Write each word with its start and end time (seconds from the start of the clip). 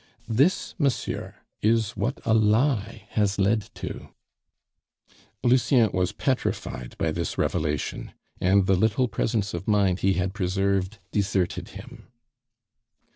This, 0.27 0.73
monsieur, 0.79 1.35
is 1.61 1.91
what 1.91 2.21
a 2.25 2.33
lie 2.33 3.05
has 3.09 3.37
led 3.37 3.69
to" 3.75 4.09
Lucien 5.43 5.91
was 5.93 6.11
petrified 6.11 6.95
by 6.97 7.11
this 7.11 7.37
revelation, 7.37 8.11
and 8.39 8.65
the 8.65 8.75
little 8.75 9.07
presence 9.07 9.53
of 9.53 9.67
mind 9.67 9.99
he 9.99 10.13
had 10.13 10.33
preserved 10.33 10.97
deserted 11.11 11.69
him. 11.77 12.07